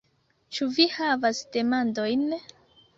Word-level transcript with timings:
Ĉu 0.57 0.67
Vi 0.79 0.87
havas 0.95 1.45
demandojn? 1.59 2.29